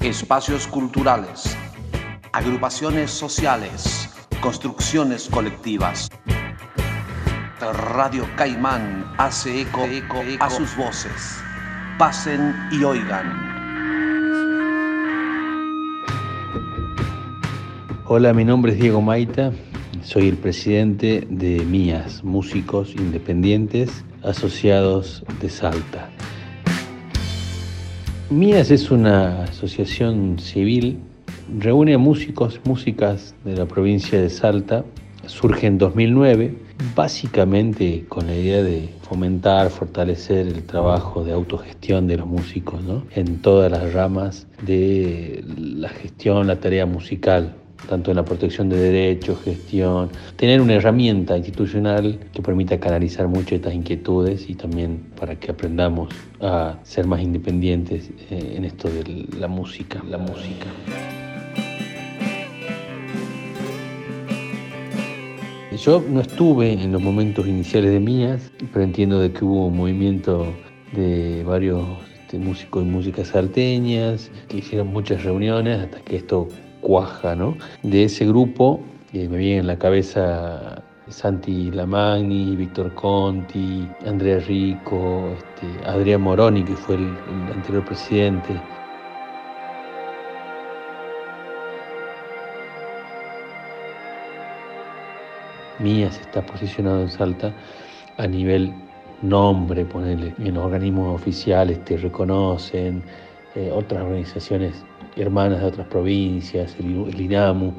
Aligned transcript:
espacios 0.00 0.66
culturales, 0.66 1.56
agrupaciones 2.32 3.10
sociales, 3.10 4.08
construcciones 4.40 5.28
colectivas. 5.28 6.08
Radio 7.60 8.26
Caimán 8.36 9.04
hace 9.18 9.60
eco, 9.60 9.84
a 10.40 10.48
sus 10.48 10.74
voces. 10.76 11.38
Pasen 11.98 12.54
y 12.72 12.82
oigan. 12.82 13.50
Hola, 18.06 18.32
mi 18.32 18.44
nombre 18.44 18.72
es 18.72 18.80
Diego 18.80 19.02
Maita, 19.02 19.52
soy 20.02 20.28
el 20.28 20.38
presidente 20.38 21.26
de 21.28 21.62
MIAS, 21.66 22.24
Músicos 22.24 22.94
Independientes 22.94 24.02
Asociados 24.22 25.22
de 25.40 25.50
Salta. 25.50 26.08
MIAS 28.30 28.70
es 28.70 28.92
una 28.92 29.42
asociación 29.42 30.38
civil, 30.38 31.00
reúne 31.58 31.94
a 31.94 31.98
músicos, 31.98 32.60
músicas 32.62 33.34
de 33.44 33.56
la 33.56 33.66
provincia 33.66 34.20
de 34.20 34.30
Salta, 34.30 34.84
surge 35.26 35.66
en 35.66 35.78
2009, 35.78 36.54
básicamente 36.94 38.04
con 38.08 38.28
la 38.28 38.36
idea 38.36 38.62
de 38.62 38.88
fomentar, 39.02 39.68
fortalecer 39.70 40.46
el 40.46 40.62
trabajo 40.62 41.24
de 41.24 41.32
autogestión 41.32 42.06
de 42.06 42.18
los 42.18 42.28
músicos 42.28 42.80
en 43.16 43.42
todas 43.42 43.68
las 43.68 43.92
ramas 43.92 44.46
de 44.62 45.44
la 45.58 45.88
gestión, 45.88 46.46
la 46.46 46.60
tarea 46.60 46.86
musical 46.86 47.56
tanto 47.88 48.10
en 48.10 48.16
la 48.16 48.24
protección 48.24 48.68
de 48.68 48.76
derechos, 48.76 49.40
gestión, 49.42 50.10
tener 50.36 50.60
una 50.60 50.74
herramienta 50.74 51.36
institucional 51.36 52.18
que 52.32 52.42
permita 52.42 52.78
canalizar 52.78 53.28
mucho 53.28 53.54
estas 53.54 53.74
inquietudes 53.74 54.48
y 54.48 54.54
también 54.54 55.00
para 55.18 55.36
que 55.36 55.50
aprendamos 55.50 56.08
a 56.40 56.78
ser 56.82 57.06
más 57.06 57.20
independientes 57.22 58.10
eh, 58.30 58.54
en 58.56 58.64
esto 58.64 58.88
de 58.88 59.26
la 59.38 59.48
música, 59.48 60.02
la 60.08 60.18
música. 60.18 60.66
Yo 65.76 66.04
no 66.10 66.20
estuve 66.20 66.72
en 66.72 66.92
los 66.92 67.00
momentos 67.00 67.46
iniciales 67.46 67.92
de 67.92 68.00
Mías, 68.00 68.52
pero 68.72 68.84
entiendo 68.84 69.18
de 69.18 69.32
que 69.32 69.44
hubo 69.44 69.68
un 69.68 69.76
movimiento 69.78 70.52
de 70.92 71.42
varios 71.44 71.86
este, 72.30 72.38
músicos 72.38 72.84
y 72.84 72.88
músicas 72.88 73.28
salteñas, 73.28 74.30
que 74.46 74.58
hicieron 74.58 74.86
muchas 74.88 75.24
reuniones 75.24 75.80
hasta 75.80 76.00
que 76.00 76.14
esto 76.14 76.46
cuaja, 76.80 77.34
¿no? 77.34 77.56
De 77.82 78.04
ese 78.04 78.26
grupo 78.26 78.80
me 79.12 79.26
viene 79.26 79.58
en 79.58 79.66
la 79.66 79.78
cabeza 79.78 80.82
Santi 81.08 81.70
Lamagni, 81.72 82.54
Víctor 82.56 82.94
Conti, 82.94 83.88
Andrea 84.06 84.38
Rico, 84.38 85.34
este, 85.36 85.88
Adrián 85.88 86.20
Moroni, 86.20 86.62
que 86.62 86.74
fue 86.74 86.94
el, 86.96 87.16
anterior 87.52 87.84
presidente. 87.84 88.60
Mías 95.80 96.20
está 96.20 96.42
posicionado 96.42 97.02
en 97.02 97.08
Salta 97.08 97.52
a 98.18 98.26
nivel 98.26 98.72
nombre, 99.22 99.84
ponerle, 99.84 100.34
en 100.38 100.54
los 100.54 100.64
organismos 100.64 101.14
oficiales 101.14 101.82
te 101.84 101.96
reconocen, 101.96 103.02
eh, 103.54 103.70
otras 103.72 104.02
organizaciones 104.02 104.84
hermanas 105.20 105.60
de 105.60 105.66
otras 105.66 105.86
provincias, 105.88 106.76
el, 106.78 107.20
INAMU. 107.20 107.72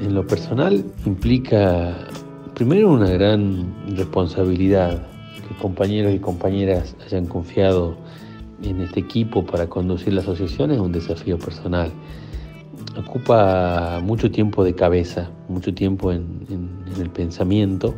En 0.00 0.14
lo 0.14 0.26
personal 0.26 0.84
implica 1.04 1.94
primero 2.54 2.90
una 2.90 3.10
gran 3.10 3.74
responsabilidad, 3.96 5.06
que 5.46 5.54
compañeros 5.60 6.14
y 6.14 6.18
compañeras 6.18 6.96
hayan 7.04 7.26
confiado 7.26 7.96
en 8.62 8.80
este 8.80 9.00
equipo 9.00 9.44
para 9.44 9.68
conducir 9.68 10.14
la 10.14 10.22
asociación 10.22 10.72
es 10.72 10.80
un 10.80 10.92
desafío 10.92 11.38
personal 11.38 11.92
ocupa 12.98 14.00
mucho 14.02 14.30
tiempo 14.30 14.64
de 14.64 14.74
cabeza, 14.74 15.30
mucho 15.48 15.72
tiempo 15.74 16.12
en, 16.12 16.46
el 16.98 17.10
pensamiento. 17.10 17.94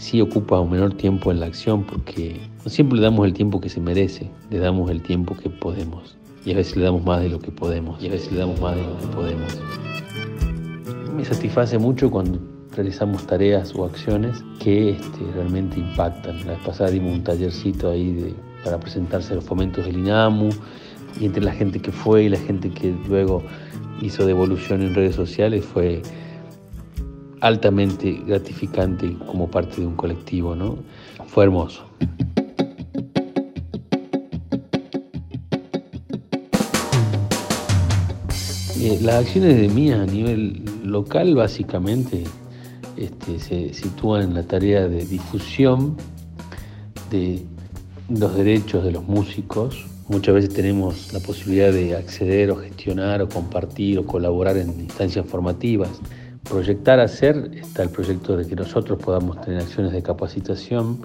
Sí 0.00 0.22
ocupa 0.22 0.58
un 0.58 0.70
menor 0.70 0.94
tiempo 0.94 1.30
en 1.30 1.40
la 1.40 1.46
acción 1.46 1.84
porque 1.84 2.40
no 2.64 2.70
siempre 2.70 2.96
le 2.96 3.04
damos 3.04 3.26
el 3.26 3.34
tiempo 3.34 3.60
que 3.60 3.68
se 3.68 3.82
merece, 3.82 4.30
le 4.48 4.58
damos 4.58 4.90
el 4.90 5.02
tiempo 5.02 5.36
que 5.36 5.50
podemos. 5.50 6.16
Y 6.42 6.52
a 6.52 6.56
veces 6.56 6.74
le 6.76 6.84
damos 6.84 7.04
más 7.04 7.20
de 7.20 7.28
lo 7.28 7.38
que 7.38 7.50
podemos, 7.50 8.02
y 8.02 8.06
a 8.06 8.10
veces 8.10 8.32
le 8.32 8.38
damos 8.38 8.58
más 8.62 8.76
de 8.76 8.82
lo 8.82 8.98
que 8.98 9.06
podemos. 9.08 9.60
Me 11.14 11.22
satisface 11.22 11.76
mucho 11.76 12.10
cuando 12.10 12.40
realizamos 12.74 13.26
tareas 13.26 13.74
o 13.74 13.84
acciones 13.84 14.42
que 14.58 14.92
este, 14.92 15.18
realmente 15.34 15.78
impactan. 15.78 16.38
La 16.46 16.52
vez 16.52 16.60
pasada 16.64 16.90
dimos 16.90 17.12
un 17.12 17.22
tallercito 17.22 17.90
ahí 17.90 18.34
para 18.64 18.80
presentarse 18.80 19.34
a 19.34 19.36
los 19.36 19.44
fomentos 19.44 19.84
del 19.84 19.98
INAMU 19.98 20.48
y 21.20 21.26
entre 21.26 21.42
la 21.44 21.52
gente 21.52 21.78
que 21.78 21.92
fue 21.92 22.24
y 22.24 22.28
la 22.30 22.38
gente 22.38 22.70
que 22.70 22.94
luego 23.06 23.42
hizo 24.00 24.24
devolución 24.24 24.80
en 24.80 24.94
redes 24.94 25.14
sociales 25.14 25.62
fue 25.62 26.00
altamente 27.40 28.22
gratificante 28.26 29.16
como 29.26 29.50
parte 29.50 29.80
de 29.80 29.86
un 29.86 29.96
colectivo, 29.96 30.54
¿no? 30.54 30.78
Fue 31.26 31.44
hermoso. 31.44 31.84
Eh, 38.78 38.98
las 39.02 39.16
acciones 39.16 39.60
de 39.60 39.68
Mía 39.68 40.02
a 40.02 40.06
nivel 40.06 40.62
local 40.84 41.34
básicamente 41.34 42.24
este, 42.96 43.38
se 43.38 43.74
sitúan 43.74 44.22
en 44.22 44.34
la 44.34 44.42
tarea 44.42 44.88
de 44.88 45.04
difusión 45.04 45.96
de 47.10 47.42
los 48.08 48.34
derechos 48.34 48.84
de 48.84 48.92
los 48.92 49.04
músicos, 49.04 49.86
Muchas 50.10 50.34
veces 50.34 50.52
tenemos 50.52 51.12
la 51.12 51.20
posibilidad 51.20 51.72
de 51.72 51.94
acceder 51.94 52.50
o 52.50 52.56
gestionar 52.56 53.22
o 53.22 53.28
compartir 53.28 53.96
o 54.00 54.04
colaborar 54.04 54.56
en 54.56 54.68
instancias 54.70 55.24
formativas. 55.24 56.00
Proyectar 56.50 56.98
hacer 56.98 57.52
está 57.54 57.84
el 57.84 57.90
proyecto 57.90 58.36
de 58.36 58.44
que 58.44 58.56
nosotros 58.56 58.98
podamos 58.98 59.40
tener 59.40 59.60
acciones 59.60 59.92
de 59.92 60.02
capacitación. 60.02 61.00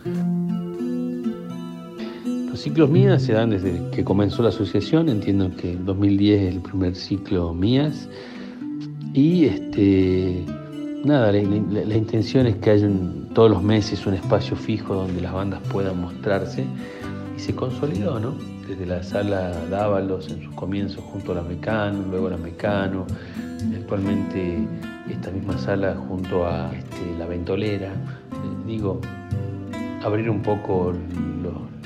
Los 2.50 2.60
ciclos 2.60 2.90
MIAS 2.90 3.22
se 3.22 3.34
dan 3.34 3.52
desde 3.52 3.92
que 3.92 4.04
comenzó 4.04 4.42
la 4.42 4.50
asociación, 4.50 5.08
entiendo 5.08 5.56
que 5.56 5.74
en 5.74 5.86
2010 5.86 6.42
es 6.42 6.56
el 6.56 6.62
primer 6.62 6.96
ciclo 6.96 7.54
MIAS. 7.54 8.10
Y 9.14 9.46
este, 9.46 10.44
nada, 11.04 11.32
la, 11.32 11.86
la 11.86 11.96
intención 11.96 12.48
es 12.48 12.56
que 12.56 12.72
haya 12.72 12.90
todos 13.36 13.52
los 13.52 13.62
meses 13.62 14.08
un 14.08 14.16
espacio 14.16 14.56
fijo 14.56 14.96
donde 14.96 15.22
las 15.22 15.32
bandas 15.32 15.62
puedan 15.72 16.02
mostrarse 16.02 16.66
y 17.38 17.40
se 17.40 17.54
consolidó, 17.54 18.20
¿no? 18.20 18.34
Desde 18.68 18.88
la 18.88 19.04
sala 19.04 19.52
Dávalos 19.70 20.28
en 20.32 20.42
sus 20.42 20.56
comienzos 20.56 21.04
junto 21.04 21.34
a 21.34 21.36
la 21.36 21.44
Mecano, 21.44 22.04
luego 22.10 22.32
la 22.32 22.38
Mecano, 22.38 23.06
actualmente 23.86 24.68
esta 25.12 25.30
misma 25.30 25.56
sala 25.60 25.96
junto 26.10 26.48
a 26.48 26.74
este, 26.74 27.16
la 27.20 27.28
Ventolera. 27.28 27.90
Eh, 27.90 28.66
digo, 28.66 29.00
abrir 30.04 30.28
un 30.28 30.42
poco 30.42 30.92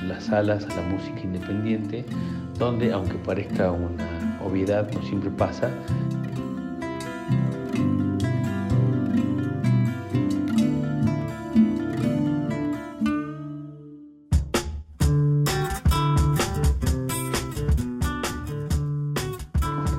las 0.08 0.24
salas 0.24 0.66
a 0.66 0.82
la 0.82 0.88
música 0.88 1.20
independiente, 1.22 2.06
donde, 2.58 2.94
aunque 2.94 3.16
parezca 3.16 3.72
una 3.72 4.40
obviedad, 4.42 4.90
no 4.94 5.02
siempre 5.04 5.30
pasa, 5.30 5.70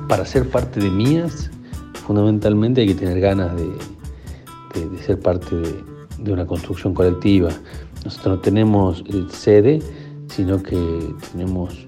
para 0.07 0.25
ser 0.25 0.49
parte 0.49 0.79
de 0.79 0.89
mías, 0.89 1.51
fundamentalmente 2.11 2.81
hay 2.81 2.87
que 2.87 2.95
tener 2.95 3.21
ganas 3.21 3.55
de, 3.55 4.97
ser 5.05 5.17
parte 5.17 5.55
de, 6.19 6.33
una 6.33 6.45
construcción 6.45 6.93
colectiva. 6.93 7.51
Nosotros 8.03 8.35
no 8.35 8.41
tenemos 8.41 9.01
sede, 9.29 9.79
sino 10.27 10.61
que 10.61 10.77
tenemos 11.31 11.87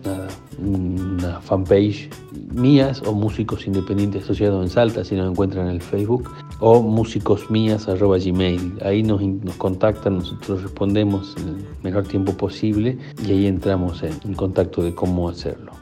una 0.60 1.42
fanpage 1.42 2.10
mías 2.54 3.04
o 3.06 3.14
músicos 3.14 3.68
independientes 3.68 4.24
asociados 4.24 4.64
en 4.64 4.70
Salta, 4.70 5.04
si 5.04 5.16
nos 5.16 5.30
encuentran 5.30 5.68
en 5.68 5.74
el 5.74 5.82
Facebook, 5.82 6.32
o 6.62 6.82
músicosmías.gmail. 6.82 8.78
Ahí 8.82 9.04
nos, 9.04 9.22
nos 9.22 9.56
contactan, 9.58 10.20
nosotros 10.20 10.64
respondemos 10.64 11.36
en 11.38 11.50
el 11.50 11.66
menor 11.84 12.06
tiempo 12.06 12.32
posible 12.38 12.98
y 13.28 13.32
ahí 13.32 13.48
entramos 13.48 14.02
en 14.04 14.34
contacto 14.36 14.82
de 14.84 14.96
cómo 14.96 15.28
hacerlo 15.28 15.74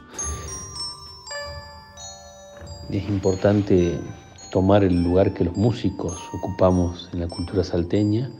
es 2.98 3.08
importante 3.08 3.98
tomar 4.52 4.84
el 4.84 5.02
lugar 5.02 5.32
que 5.32 5.44
los 5.44 5.56
músicos 5.56 6.18
ocupamos 6.34 7.08
en 7.12 7.20
la 7.20 7.28
cultura 7.28 7.64
salteña, 7.64 8.30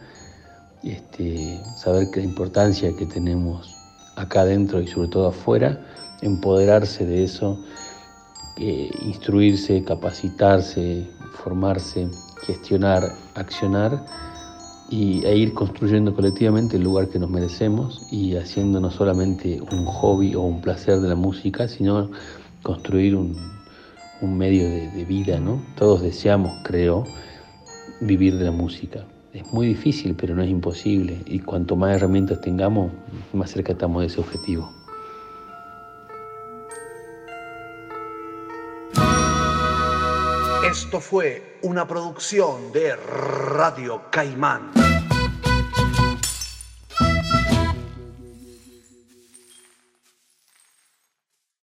este, 0.85 1.59
saber 1.77 2.11
que 2.11 2.21
la 2.21 2.27
importancia 2.27 2.95
que 2.95 3.07
tenemos 3.07 3.75
acá 4.17 4.43
adentro 4.43 4.83
y 4.83 4.87
sobre 4.87 5.09
todo 5.09 5.29
afuera, 5.29 5.81
empoderarse 6.21 7.07
de 7.07 7.25
eso, 7.25 7.59
instruirse, 8.59 9.83
capacitarse, 9.85 11.09
formarse, 11.43 12.09
gestionar, 12.47 13.03
accionar 13.35 14.05
y, 14.91 15.25
e 15.25 15.37
ir 15.37 15.55
construyendo 15.55 16.15
colectivamente 16.15 16.77
el 16.77 16.83
lugar 16.83 17.09
que 17.09 17.19
nos 17.19 17.31
merecemos 17.31 18.07
y 18.11 18.37
haciendo 18.37 18.81
no 18.81 18.91
solamente 18.91 19.63
un 19.73 19.87
hobby 19.87 20.35
o 20.35 20.43
un 20.43 20.61
placer 20.61 21.01
de 21.01 21.09
la 21.09 21.17
música, 21.17 21.67
sino 21.69 22.11
construir 22.63 23.17
un, 24.23 24.39
medio 24.39 24.69
de, 24.69 25.05
vida, 25.05 25.39
¿no? 25.39 25.61
Todos 25.77 26.03
deseamos, 26.03 26.53
creo, 26.65 27.05
vivir 28.01 28.39
de 28.39 28.45
la 28.45 28.51
música. 28.51 29.05
Es 29.33 29.53
muy 29.53 29.67
difícil, 29.67 30.15
pero 30.15 30.35
no 30.35 30.43
es 30.43 30.51
imposible, 30.51 31.19
y 31.27 31.41
cuanto 31.41 31.77
más 31.77 31.97
herramientas 31.97 32.41
tengamos, 32.41 32.93
más 33.33 33.51
cerca 33.51 33.73
estamos 33.73 34.01
de 34.03 34.07
ese 34.07 34.21
objetivo. 34.21 34.71
Esto 40.71 41.01
fue 41.01 41.59
una 41.63 41.87
producción 41.87 42.73
de 42.73 42.97
Radio 42.97 44.03
Caimán. 44.11 44.92